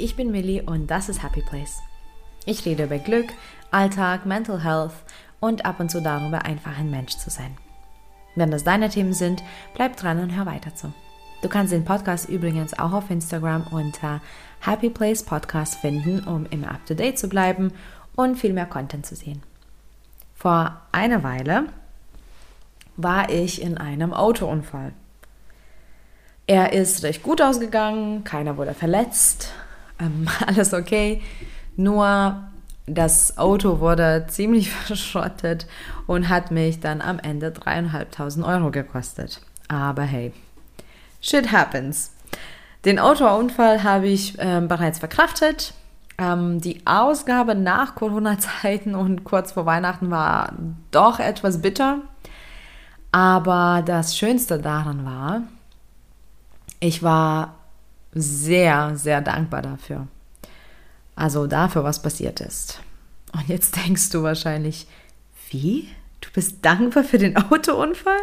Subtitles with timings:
[0.00, 1.78] ich bin Millie und das ist Happy Place.
[2.46, 3.26] Ich rede über Glück,
[3.70, 4.94] Alltag, Mental Health
[5.40, 7.56] und ab und zu darüber, einfach ein Mensch zu sein.
[8.34, 9.42] Wenn das deine Themen sind,
[9.74, 10.92] bleib dran und hör weiter zu.
[11.42, 14.20] Du kannst den Podcast übrigens auch auf Instagram unter
[14.60, 17.72] Happy Place Podcast finden, um immer up to date zu bleiben
[18.16, 19.42] und viel mehr Content zu sehen.
[20.34, 21.66] Vor einer Weile
[22.96, 24.92] war ich in einem Autounfall.
[26.46, 29.52] Er ist recht gut ausgegangen, keiner wurde verletzt,
[30.00, 31.22] ähm, alles okay.
[31.76, 32.42] Nur
[32.86, 35.66] das Auto wurde ziemlich verschrottet
[36.06, 39.40] und hat mich dann am Ende dreieinhalbtausend Euro gekostet.
[39.68, 40.32] Aber hey,
[41.20, 42.12] shit happens.
[42.84, 45.74] Den Autounfall habe ich ähm, bereits verkraftet.
[46.18, 50.54] Ähm, die Ausgabe nach Corona-Zeiten und kurz vor Weihnachten war
[50.90, 51.98] doch etwas bitter.
[53.12, 55.42] Aber das Schönste daran war,
[56.78, 57.56] ich war
[58.12, 60.08] sehr, sehr dankbar dafür.
[61.14, 62.80] Also dafür, was passiert ist.
[63.32, 64.86] Und jetzt denkst du wahrscheinlich,
[65.50, 65.88] wie?
[66.20, 68.20] Du bist dankbar für den Autounfall?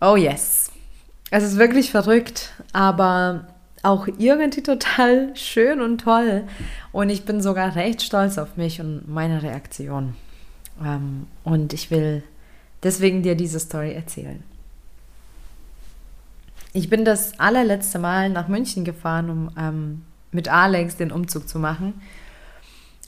[0.00, 0.70] Oh yes.
[1.30, 3.48] Es ist wirklich verrückt, aber
[3.82, 6.44] auch irgendwie total schön und toll.
[6.92, 10.14] Und ich bin sogar recht stolz auf mich und meine Reaktion.
[10.82, 12.22] Ähm, und ich will
[12.82, 14.42] deswegen dir diese Story erzählen.
[16.76, 21.58] Ich bin das allerletzte Mal nach München gefahren, um ähm, mit Alex den Umzug zu
[21.58, 21.94] machen.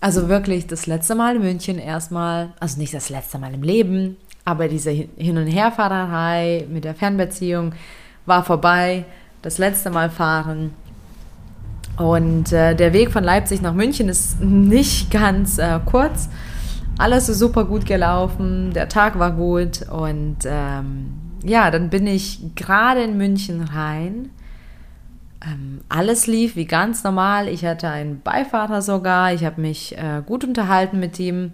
[0.01, 4.17] Also wirklich das letzte Mal in München erstmal, also nicht das letzte Mal im Leben,
[4.47, 7.75] aber diese Hin- und Herfahrerei mit der Fernbeziehung
[8.25, 9.05] war vorbei.
[9.43, 10.73] Das letzte Mal fahren.
[11.99, 16.31] Und äh, der Weg von Leipzig nach München ist nicht ganz äh, kurz.
[16.97, 22.41] Alles ist super gut gelaufen, der Tag war gut und ähm, ja, dann bin ich
[22.55, 24.31] gerade in München rein.
[25.45, 27.49] Ähm, alles lief wie ganz normal.
[27.49, 29.33] Ich hatte einen Beifahrer sogar.
[29.33, 31.53] Ich habe mich äh, gut unterhalten mit ihm.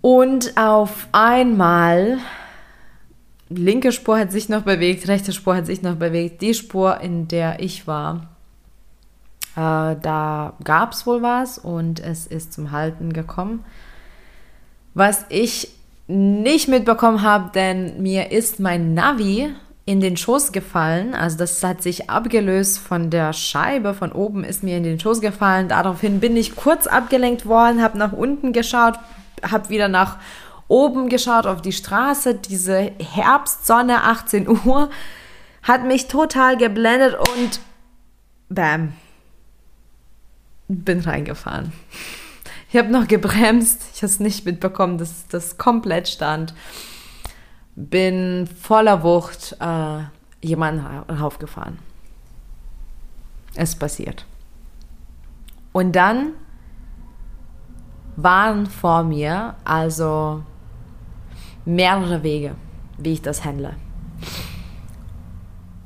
[0.00, 2.18] Und auf einmal,
[3.48, 6.42] linke Spur hat sich noch bewegt, rechte Spur hat sich noch bewegt.
[6.42, 8.28] Die Spur, in der ich war,
[9.56, 13.64] äh, da gab es wohl was und es ist zum Halten gekommen.
[14.94, 15.75] Was ich
[16.08, 19.52] nicht mitbekommen habe, denn mir ist mein Navi
[19.86, 21.14] in den Schoß gefallen.
[21.14, 25.20] Also das hat sich abgelöst von der Scheibe, von oben ist mir in den Schoß
[25.20, 25.68] gefallen.
[25.68, 28.98] Daraufhin bin ich kurz abgelenkt worden, habe nach unten geschaut,
[29.48, 30.18] habe wieder nach
[30.68, 32.34] oben geschaut auf die Straße.
[32.34, 34.90] Diese Herbstsonne, 18 Uhr,
[35.62, 37.60] hat mich total geblendet und
[38.48, 38.92] bam,
[40.68, 41.72] bin reingefahren.
[42.76, 43.86] Ich habe noch gebremst.
[43.94, 46.52] Ich habe es nicht mitbekommen, dass das komplett stand.
[47.74, 50.00] Bin voller Wucht äh,
[50.46, 51.78] jemanden raufgefahren.
[53.54, 54.26] Es passiert.
[55.72, 56.32] Und dann
[58.16, 60.42] waren vor mir also
[61.64, 62.56] mehrere Wege,
[62.98, 63.74] wie ich das handle.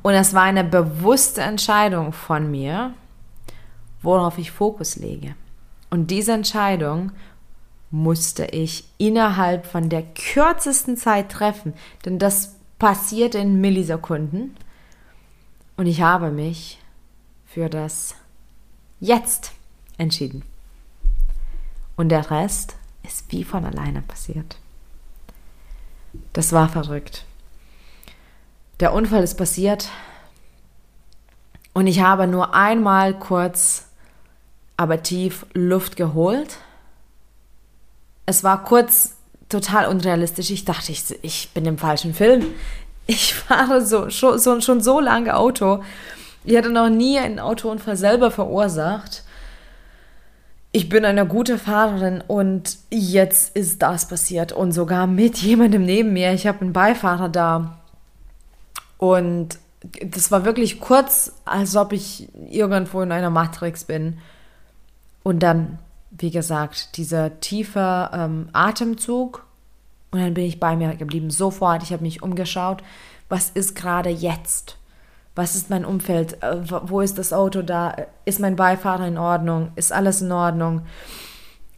[0.01, 2.93] Und es war eine bewusste Entscheidung von mir,
[4.01, 5.35] worauf ich Fokus lege.
[5.91, 7.11] Und diese Entscheidung
[7.91, 11.73] musste ich innerhalb von der kürzesten Zeit treffen,
[12.05, 14.55] denn das passiert in Millisekunden.
[15.77, 16.79] Und ich habe mich
[17.45, 18.15] für das
[18.99, 19.51] Jetzt
[19.97, 20.43] entschieden.
[21.97, 24.57] Und der Rest ist wie von alleine passiert.
[26.33, 27.25] Das war verrückt.
[28.79, 29.89] Der Unfall ist passiert
[31.73, 33.90] und ich habe nur einmal kurz
[34.81, 36.57] aber tief Luft geholt.
[38.25, 39.15] Es war kurz
[39.47, 40.49] total unrealistisch.
[40.49, 42.45] Ich dachte, ich, ich bin im falschen Film.
[43.07, 45.83] Ich fahre so, schon, so, schon so lange Auto.
[46.43, 49.23] Ich hatte noch nie einen Autounfall selber verursacht.
[50.71, 54.53] Ich bin eine gute Fahrerin und jetzt ist das passiert.
[54.53, 56.33] Und sogar mit jemandem neben mir.
[56.33, 57.79] Ich habe einen Beifahrer da.
[58.97, 59.59] Und
[60.03, 64.19] das war wirklich kurz, als ob ich irgendwo in einer Matrix bin.
[65.23, 65.79] Und dann,
[66.11, 69.45] wie gesagt, dieser tiefe ähm, Atemzug.
[70.11, 71.83] Und dann bin ich bei mir geblieben, sofort.
[71.83, 72.83] Ich habe mich umgeschaut.
[73.29, 74.77] Was ist gerade jetzt?
[75.35, 76.41] Was ist mein Umfeld?
[76.43, 77.95] Äh, wo ist das Auto da?
[78.25, 79.71] Ist mein Beifahrer in Ordnung?
[79.75, 80.81] Ist alles in Ordnung?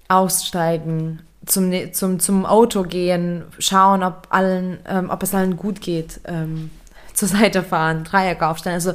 [0.08, 6.20] Aussteigen, zum, zum, zum Auto gehen, schauen, ob, allen, ähm, ob es allen gut geht,
[6.26, 6.72] ähm,
[7.14, 8.76] zur Seite fahren, Dreieck aufstellen.
[8.76, 8.94] Also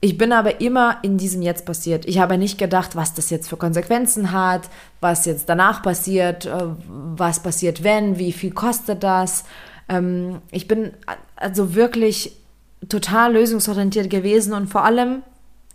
[0.00, 2.06] ich bin aber immer in diesem Jetzt passiert.
[2.06, 6.66] Ich habe nicht gedacht, was das jetzt für Konsequenzen hat, was jetzt danach passiert, äh,
[6.88, 9.44] was passiert, wenn, wie viel kostet das.
[9.88, 10.92] Ähm, ich bin
[11.34, 12.36] also wirklich
[12.88, 15.22] total lösungsorientiert gewesen und vor allem,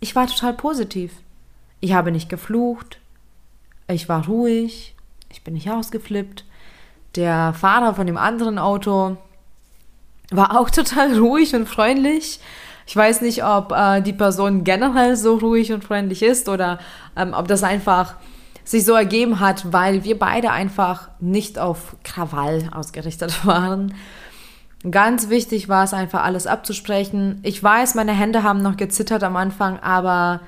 [0.00, 1.12] ich war total positiv.
[1.80, 2.98] Ich habe nicht geflucht,
[3.88, 4.94] ich war ruhig,
[5.28, 6.46] ich bin nicht ausgeflippt.
[7.16, 9.18] Der Fahrer von dem anderen Auto
[10.30, 12.40] war auch total ruhig und freundlich.
[12.86, 16.78] Ich weiß nicht, ob äh, die Person generell so ruhig und freundlich ist oder
[17.16, 18.14] ähm, ob das einfach
[18.64, 23.94] sich so ergeben hat, weil wir beide einfach nicht auf Krawall ausgerichtet waren.
[24.90, 27.40] Ganz wichtig war es einfach, alles abzusprechen.
[27.42, 30.40] Ich weiß, meine Hände haben noch gezittert am Anfang, aber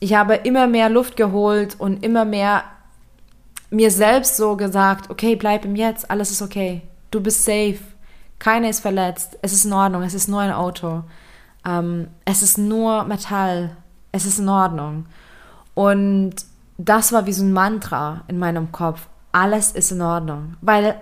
[0.00, 2.64] ich habe immer mehr Luft geholt und immer mehr
[3.70, 6.82] mir selbst so gesagt, okay, bleib im Jetzt, alles ist okay.
[7.10, 7.78] Du bist safe.
[8.38, 9.38] Keiner ist verletzt.
[9.42, 10.02] Es ist in Ordnung.
[10.02, 11.04] Es ist nur ein Auto.
[11.66, 13.76] Ähm, es ist nur Metall.
[14.12, 15.06] Es ist in Ordnung.
[15.74, 16.34] Und
[16.78, 19.08] das war wie so ein Mantra in meinem Kopf.
[19.32, 20.56] Alles ist in Ordnung.
[20.60, 21.00] Weil,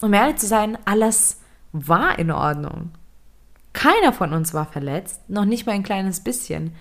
[0.00, 1.40] um ehrlich zu sein, alles
[1.72, 2.92] war in Ordnung.
[3.72, 6.74] Keiner von uns war verletzt, noch nicht mal ein kleines bisschen.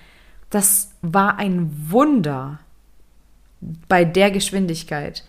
[0.52, 2.60] Das war ein Wunder
[3.88, 5.24] bei der Geschwindigkeit.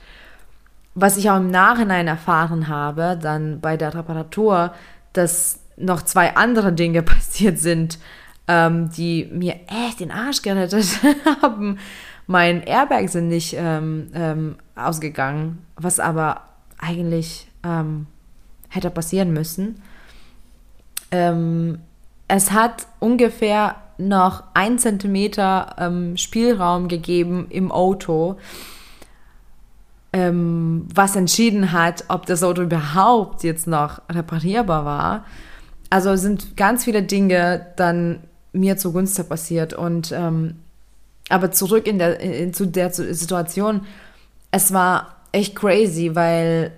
[0.95, 4.75] Was ich auch im Nachhinein erfahren habe, dann bei der Reparatur,
[5.15, 7.99] dass noch zwei andere Dinge passiert sind,
[8.49, 11.01] ähm, die mir echt den Arsch gerettet
[11.43, 11.79] haben.
[12.27, 16.43] Mein Airbag sind nicht ähm, ähm, ausgegangen, was aber
[16.79, 18.07] eigentlich ähm,
[18.69, 19.83] hätte passieren müssen.
[21.11, 21.79] Ähm,
[22.29, 28.37] es hat ungefähr noch ein Zentimeter ähm, Spielraum gegeben im Auto,
[30.17, 35.25] was entschieden hat, ob das Auto überhaupt jetzt noch reparierbar war.
[35.91, 38.21] Also sind ganz viele Dinge dann
[38.53, 40.57] mir zugunsten passiert und ähm,
[41.29, 43.87] aber zurück in der in, zu der Situation,
[44.51, 46.73] es war echt crazy, weil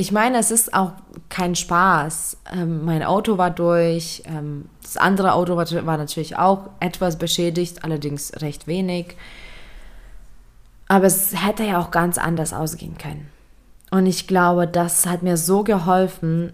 [0.00, 0.92] ich meine, es ist auch
[1.28, 2.38] kein Spaß.
[2.54, 7.84] Ähm, mein Auto war durch, ähm, das andere Auto war, war, natürlich auch etwas beschädigt,
[7.84, 9.16] allerdings recht wenig.
[10.88, 13.28] Aber es hätte ja auch ganz anders ausgehen können.
[13.90, 16.52] Und ich glaube, das hat mir so geholfen,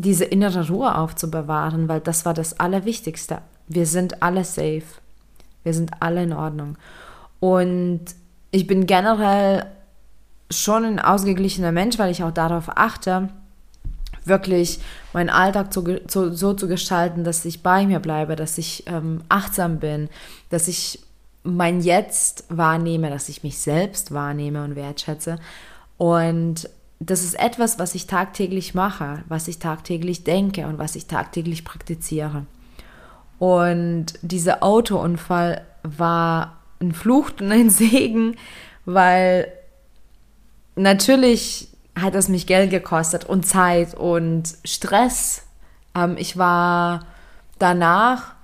[0.00, 3.42] diese innere Ruhe aufzubewahren, weil das war das Allerwichtigste.
[3.68, 4.82] Wir sind alle safe.
[5.62, 6.76] Wir sind alle in Ordnung.
[7.38, 8.00] Und
[8.50, 9.66] ich bin generell
[10.50, 13.28] schon ein ausgeglichener Mensch, weil ich auch darauf achte,
[14.24, 14.80] wirklich
[15.12, 19.22] meinen Alltag zu, zu, so zu gestalten, dass ich bei mir bleibe, dass ich ähm,
[19.28, 20.08] achtsam bin,
[20.50, 21.00] dass ich
[21.42, 25.38] mein Jetzt wahrnehme, dass ich mich selbst wahrnehme und wertschätze.
[25.96, 26.68] Und
[27.00, 31.64] das ist etwas, was ich tagtäglich mache, was ich tagtäglich denke und was ich tagtäglich
[31.64, 32.44] praktiziere.
[33.38, 38.36] Und dieser Autounfall war ein Fluch und ein Segen,
[38.84, 39.50] weil
[40.76, 41.68] natürlich
[41.98, 45.44] hat es mich Geld gekostet und Zeit und Stress.
[45.94, 47.06] Ähm, ich war
[47.58, 48.34] danach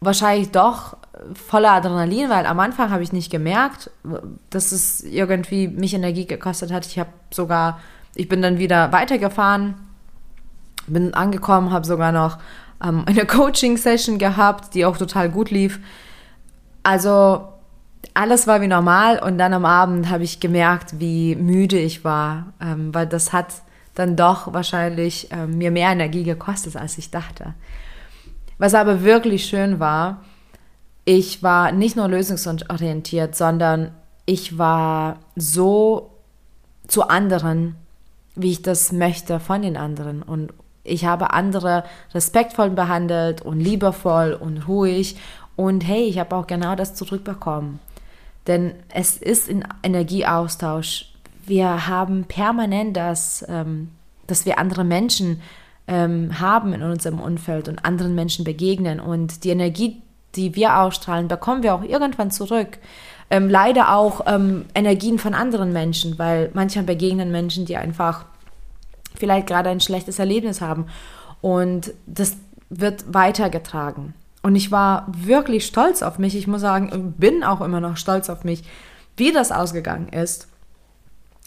[0.00, 0.96] wahrscheinlich doch
[1.34, 3.90] voller Adrenalin, weil am Anfang habe ich nicht gemerkt,
[4.50, 6.86] dass es irgendwie mich Energie gekostet hat.
[6.86, 7.80] Ich habe sogar,
[8.14, 9.74] ich bin dann wieder weitergefahren,
[10.86, 12.38] bin angekommen, habe sogar noch
[12.82, 15.80] ähm, eine Coaching-Session gehabt, die auch total gut lief.
[16.82, 17.48] Also
[18.14, 22.52] alles war wie normal und dann am Abend habe ich gemerkt, wie müde ich war,
[22.60, 23.46] ähm, weil das hat
[23.94, 27.54] dann doch wahrscheinlich ähm, mir mehr Energie gekostet, als ich dachte.
[28.58, 30.22] Was aber wirklich schön war,
[31.04, 33.92] ich war nicht nur lösungsorientiert, sondern
[34.24, 36.10] ich war so
[36.86, 37.76] zu anderen,
[38.34, 40.22] wie ich das möchte von den anderen.
[40.22, 40.52] Und
[40.84, 45.16] ich habe andere respektvoll behandelt und liebevoll und ruhig.
[45.56, 47.78] Und hey, ich habe auch genau das zurückbekommen.
[48.46, 51.12] Denn es ist ein Energieaustausch.
[51.46, 53.90] Wir haben permanent das, ähm,
[54.26, 55.40] dass wir andere Menschen
[55.86, 58.98] ähm, haben in unserem Umfeld und anderen Menschen begegnen.
[59.00, 60.02] Und die Energie,
[60.34, 62.78] die wir ausstrahlen, bekommen wir auch irgendwann zurück.
[63.30, 68.26] Ähm, leider auch ähm, Energien von anderen Menschen, weil manchmal begegnen Menschen, die einfach
[69.14, 70.86] vielleicht gerade ein schlechtes Erlebnis haben.
[71.40, 72.36] Und das
[72.68, 74.14] wird weitergetragen.
[74.42, 76.34] Und ich war wirklich stolz auf mich.
[76.34, 78.64] Ich muss sagen, bin auch immer noch stolz auf mich,
[79.16, 80.48] wie das ausgegangen ist,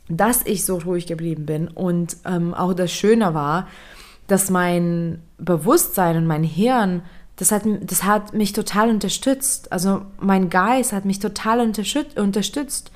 [0.08, 1.68] dass ich so ruhig geblieben bin.
[1.68, 3.68] Und ähm, auch das Schöne war,
[4.28, 7.02] dass mein Bewusstsein und mein Hirn,
[7.38, 9.72] das hat, das hat mich total unterstützt.
[9.72, 12.92] Also mein Geist hat mich total unterstützt.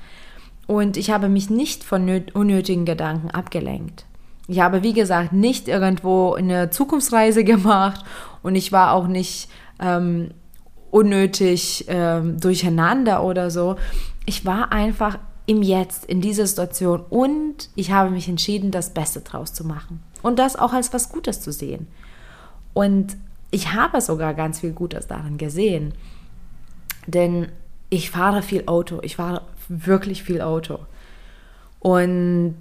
[0.66, 4.06] Und ich habe mich nicht von unnötigen Gedanken abgelenkt.
[4.46, 8.04] Ich habe, wie gesagt, nicht irgendwo eine Zukunftsreise gemacht
[8.42, 10.30] und ich war auch nicht ähm,
[10.90, 13.76] unnötig ähm, durcheinander oder so.
[14.26, 19.20] Ich war einfach im Jetzt, in dieser Situation und ich habe mich entschieden, das Beste
[19.20, 21.88] draus zu machen und das auch als was Gutes zu sehen.
[22.72, 23.16] Und
[23.50, 25.94] ich habe sogar ganz viel Gutes darin gesehen.
[27.06, 27.50] Denn
[27.88, 29.00] ich fahre viel Auto.
[29.02, 30.78] Ich fahre wirklich viel Auto.
[31.80, 32.56] Und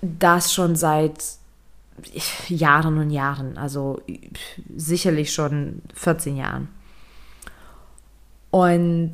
[0.00, 1.22] das schon seit
[2.48, 3.56] Jahren und Jahren.
[3.56, 4.00] Also
[4.76, 6.68] sicherlich schon 14 Jahren.
[8.50, 9.12] Und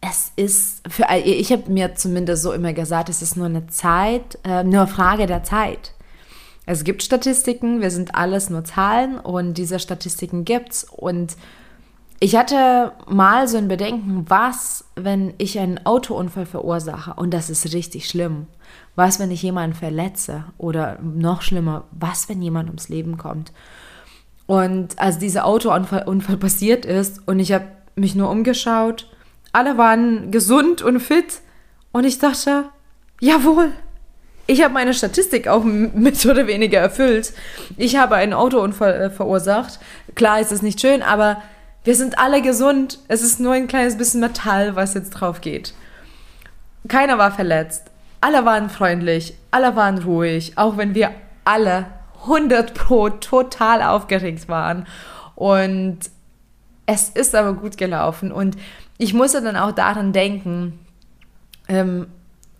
[0.00, 4.38] es ist, für, ich habe mir zumindest so immer gesagt, es ist nur eine Zeit,
[4.44, 5.93] äh, nur Frage der Zeit.
[6.66, 10.84] Es gibt Statistiken, wir sind alles nur Zahlen und diese Statistiken gibt's.
[10.84, 11.36] Und
[12.20, 17.74] ich hatte mal so ein Bedenken, was, wenn ich einen Autounfall verursache und das ist
[17.74, 18.46] richtig schlimm.
[18.96, 23.52] Was, wenn ich jemanden verletze oder noch schlimmer, was, wenn jemand ums Leben kommt.
[24.46, 27.66] Und als dieser Autounfall Unfall passiert ist und ich habe
[27.96, 29.10] mich nur umgeschaut,
[29.52, 31.40] alle waren gesund und fit
[31.92, 32.64] und ich dachte,
[33.20, 33.70] jawohl,
[34.46, 37.32] ich habe meine Statistik auch mit oder weniger erfüllt.
[37.76, 39.78] Ich habe einen Autounfall äh, verursacht.
[40.14, 41.42] Klar ist es nicht schön, aber
[41.84, 42.98] wir sind alle gesund.
[43.08, 45.74] Es ist nur ein kleines bisschen Metall, was jetzt drauf geht.
[46.88, 47.84] Keiner war verletzt.
[48.20, 49.34] Alle waren freundlich.
[49.50, 50.56] Alle waren ruhig.
[50.56, 51.10] Auch wenn wir
[51.44, 51.86] alle
[52.22, 54.86] 100 pro total aufgeregt waren.
[55.34, 55.98] Und
[56.86, 58.32] es ist aber gut gelaufen.
[58.32, 58.56] Und
[58.96, 60.78] ich musste dann auch daran denken,
[61.68, 62.06] ähm,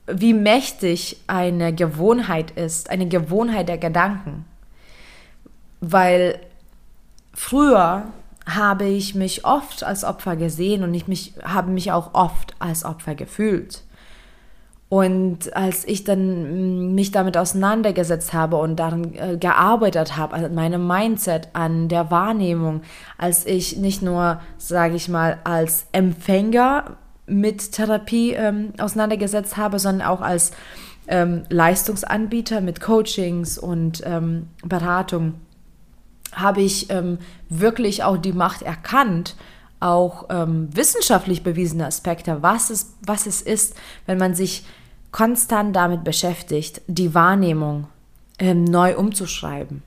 [0.06, 4.44] wie mächtig eine Gewohnheit ist, eine Gewohnheit der Gedanken.
[5.80, 6.38] Weil
[7.32, 8.04] früher
[8.46, 12.84] habe ich mich oft als Opfer gesehen und ich mich, habe mich auch oft als
[12.84, 13.82] Opfer gefühlt.
[14.90, 20.54] Und als ich dann mm, mich damit auseinandergesetzt habe und daran äh, gearbeitet habe, an
[20.54, 22.82] meinem Mindset, an der Wahrnehmung,
[23.16, 30.06] als ich nicht nur, sage ich mal, als Empfänger mit Therapie ähm, auseinandergesetzt habe, sondern
[30.06, 30.52] auch als
[31.08, 35.34] ähm, Leistungsanbieter mit Coachings und ähm, Beratung,
[36.32, 39.36] habe ich ähm, wirklich auch die Macht erkannt,
[39.80, 43.76] auch ähm, wissenschaftlich bewiesene Aspekte, was es, was es ist,
[44.06, 44.64] wenn man sich
[45.12, 47.86] konstant damit beschäftigt, die Wahrnehmung
[48.38, 49.82] ähm, neu umzuschreiben.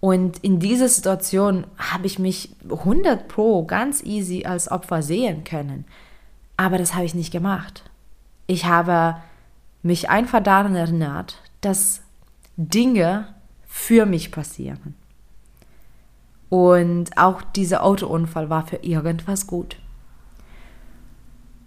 [0.00, 5.86] Und in dieser Situation habe ich mich 100 Pro ganz easy als Opfer sehen können.
[6.56, 7.84] Aber das habe ich nicht gemacht.
[8.46, 9.16] Ich habe
[9.82, 12.02] mich einfach daran erinnert, dass
[12.56, 13.28] Dinge
[13.66, 14.94] für mich passieren.
[16.48, 19.76] Und auch dieser Autounfall war für irgendwas gut.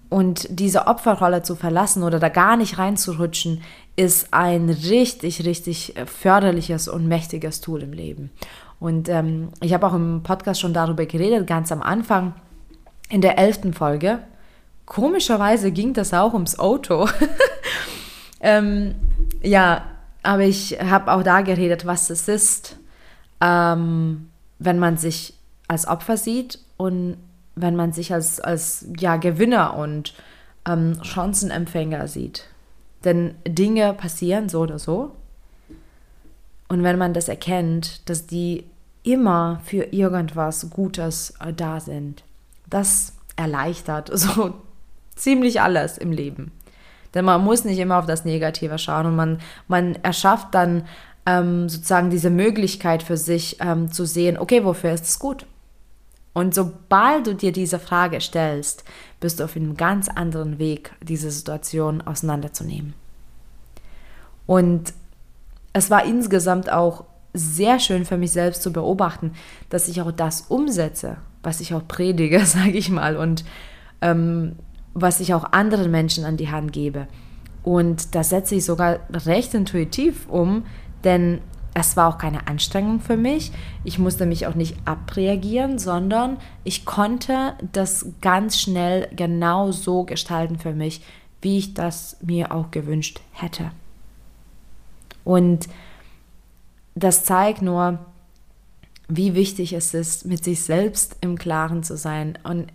[0.09, 3.61] Und diese Opferrolle zu verlassen oder da gar nicht reinzurutschen,
[3.97, 8.29] ist ein richtig, richtig förderliches und mächtiges Tool im Leben.
[8.79, 12.33] Und ähm, ich habe auch im Podcast schon darüber geredet, ganz am Anfang,
[13.09, 14.19] in der elften Folge.
[14.87, 17.07] Komischerweise ging das auch ums Auto.
[18.41, 18.95] ähm,
[19.43, 19.83] ja,
[20.23, 22.77] aber ich habe auch da geredet, was es ist,
[23.41, 24.29] ähm,
[24.59, 25.35] wenn man sich
[25.67, 27.17] als Opfer sieht und
[27.55, 30.13] wenn man sich als, als ja, Gewinner und
[30.65, 32.45] ähm, Chancenempfänger sieht.
[33.03, 35.11] Denn Dinge passieren so oder so.
[36.69, 38.63] Und wenn man das erkennt, dass die
[39.03, 42.23] immer für irgendwas Gutes äh, da sind,
[42.69, 44.55] das erleichtert so
[45.17, 46.51] ziemlich alles im Leben.
[47.13, 50.85] Denn man muss nicht immer auf das Negative schauen und man, man erschafft dann
[51.25, 55.45] ähm, sozusagen diese Möglichkeit für sich ähm, zu sehen, okay, wofür ist es gut?
[56.33, 58.83] Und sobald du dir diese Frage stellst,
[59.19, 62.93] bist du auf einem ganz anderen Weg, diese Situation auseinanderzunehmen.
[64.45, 64.93] Und
[65.73, 69.33] es war insgesamt auch sehr schön für mich selbst zu beobachten,
[69.69, 73.43] dass ich auch das umsetze, was ich auch predige, sage ich mal, und
[74.01, 74.55] ähm,
[74.99, 77.07] was ich auch anderen Menschen an die Hand gebe.
[77.63, 80.65] Und das setze ich sogar recht intuitiv um,
[81.03, 81.41] denn
[81.75, 83.51] es war auch keine Anstrengung für mich.
[83.83, 90.57] Ich musste mich auch nicht abreagieren, sondern ich konnte das ganz schnell genau so gestalten
[90.57, 91.01] für mich,
[91.41, 93.71] wie ich das mir auch gewünscht hätte.
[95.23, 95.67] Und
[96.95, 97.99] das zeigt nur,
[99.07, 102.67] wie wichtig es ist, mit sich selbst im Klaren zu sein und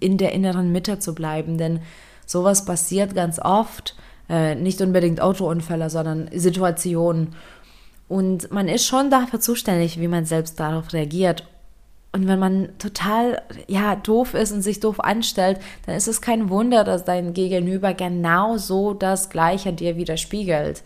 [0.00, 1.58] in der inneren Mitte zu bleiben.
[1.58, 1.80] Denn
[2.26, 3.96] sowas passiert ganz oft,
[4.28, 7.34] äh, nicht unbedingt Autounfälle, sondern Situationen.
[8.08, 11.46] Und man ist schon dafür zuständig, wie man selbst darauf reagiert.
[12.12, 16.50] Und wenn man total ja doof ist und sich doof anstellt, dann ist es kein
[16.50, 20.82] Wunder, dass dein Gegenüber genau so das Gleiche dir widerspiegelt.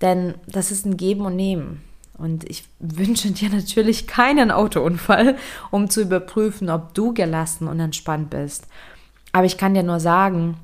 [0.00, 1.82] Denn das ist ein Geben und Nehmen.
[2.22, 5.36] Und ich wünsche dir natürlich keinen Autounfall,
[5.70, 8.66] um zu überprüfen, ob du gelassen und entspannt bist.
[9.32, 10.56] Aber ich kann dir nur sagen,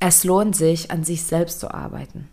[0.00, 2.28] es lohnt sich, an sich selbst zu arbeiten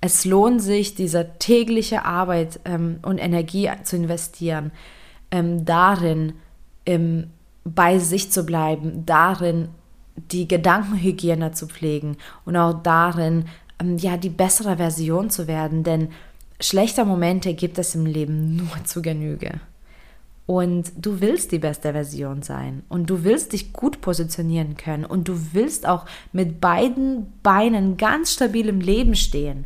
[0.00, 4.72] es lohnt sich, diese tägliche Arbeit ähm, und Energie zu investieren,
[5.30, 6.34] ähm, darin
[6.86, 7.30] ähm,
[7.64, 9.68] bei sich zu bleiben, darin
[10.16, 13.44] die Gedankenhygiene zu pflegen und auch darin,
[13.78, 16.08] ähm, ja, die bessere Version zu werden, denn
[16.60, 19.60] schlechte Momente gibt es im Leben nur zu Genüge.
[20.46, 25.28] Und du willst die beste Version sein und du willst dich gut positionieren können und
[25.28, 29.64] du willst auch mit beiden Beinen ganz stabil im Leben stehen.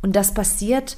[0.00, 0.96] Und das passiert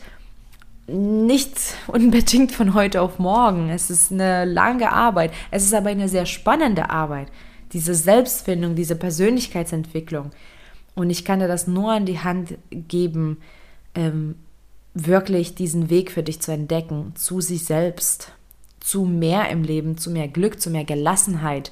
[0.86, 3.68] nicht unbedingt von heute auf morgen.
[3.68, 5.32] Es ist eine lange Arbeit.
[5.50, 7.28] Es ist aber eine sehr spannende Arbeit.
[7.72, 10.30] Diese Selbstfindung, diese Persönlichkeitsentwicklung.
[10.94, 13.38] Und ich kann dir das nur an die Hand geben,
[13.96, 14.36] ähm,
[14.96, 18.32] wirklich diesen Weg für dich zu entdecken, zu sich selbst,
[18.80, 21.70] zu mehr im Leben, zu mehr Glück, zu mehr Gelassenheit.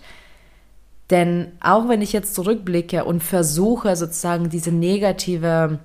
[1.10, 5.78] Denn auch wenn ich jetzt zurückblicke und versuche sozusagen diese negative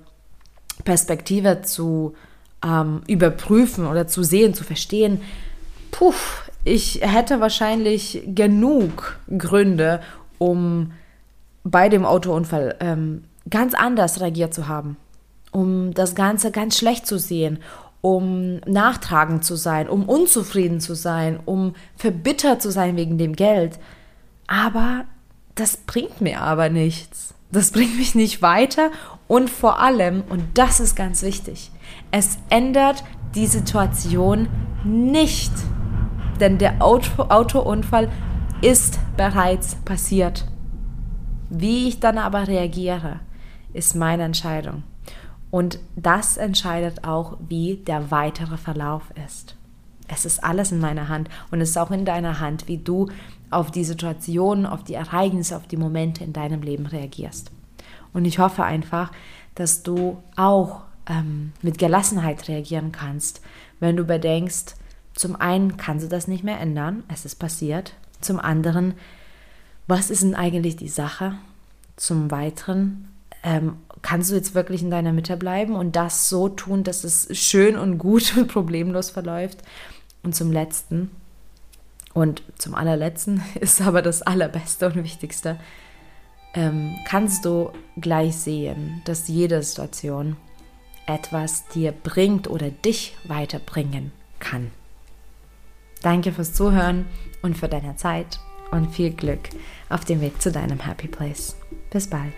[0.84, 2.14] Perspektive zu
[2.64, 5.20] ähm, überprüfen oder zu sehen, zu verstehen,
[5.90, 6.12] puh,
[6.64, 10.00] ich hätte wahrscheinlich genug Gründe,
[10.38, 10.92] um
[11.64, 14.96] bei dem Autounfall ähm, ganz anders reagiert zu haben,
[15.52, 17.58] um das Ganze ganz schlecht zu sehen,
[18.00, 23.78] um nachtragend zu sein, um unzufrieden zu sein, um verbittert zu sein wegen dem Geld.
[24.46, 25.04] Aber
[25.54, 27.34] das bringt mir aber nichts.
[27.52, 28.90] Das bringt mich nicht weiter
[29.26, 31.70] und vor allem, und das ist ganz wichtig,
[32.10, 33.04] es ändert
[33.34, 34.48] die Situation
[34.84, 35.52] nicht.
[36.38, 38.08] Denn der Auto Autounfall
[38.62, 40.46] ist bereits passiert.
[41.50, 43.20] Wie ich dann aber reagiere,
[43.72, 44.84] ist meine Entscheidung.
[45.50, 49.56] Und das entscheidet auch, wie der weitere Verlauf ist.
[50.06, 53.08] Es ist alles in meiner Hand und es ist auch in deiner Hand, wie du
[53.50, 57.50] auf die Situationen, auf die Ereignisse, auf die Momente in deinem Leben reagierst.
[58.12, 59.12] Und ich hoffe einfach,
[59.54, 63.40] dass du auch ähm, mit Gelassenheit reagieren kannst,
[63.78, 64.76] wenn du bedenkst,
[65.14, 67.94] zum einen kannst du das nicht mehr ändern, es ist passiert.
[68.20, 68.94] Zum anderen,
[69.86, 71.34] was ist denn eigentlich die Sache?
[71.96, 73.08] Zum Weiteren,
[73.42, 77.28] ähm, kannst du jetzt wirklich in deiner Mitte bleiben und das so tun, dass es
[77.38, 79.58] schön und gut und problemlos verläuft?
[80.22, 81.10] Und zum Letzten,
[82.12, 85.58] und zum allerletzten ist aber das Allerbeste und Wichtigste,
[86.54, 90.36] ähm, kannst du gleich sehen, dass jede Situation
[91.06, 94.70] etwas dir bringt oder dich weiterbringen kann.
[96.02, 97.06] Danke fürs Zuhören
[97.42, 99.50] und für deine Zeit und viel Glück
[99.88, 101.56] auf dem Weg zu deinem Happy Place.
[101.90, 102.32] Bis bald.